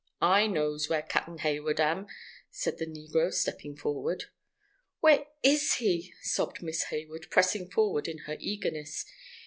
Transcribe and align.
"I 0.23 0.47
knows 0.47 0.89
where 0.89 1.03
Cap'n 1.03 1.37
Hayward 1.37 1.79
am," 1.79 2.07
said 2.49 2.79
the 2.79 2.87
negro, 2.87 3.31
stepping 3.31 3.75
forward. 3.75 4.23
"Where 4.99 5.27
is 5.43 5.75
he?" 5.75 6.11
sobbed 6.23 6.63
Miss 6.63 6.85
Hayward, 6.85 7.29
pressing 7.29 7.69
forward, 7.69 8.07
in 8.07 8.17
her 8.25 8.35
eagerness. 8.39 9.05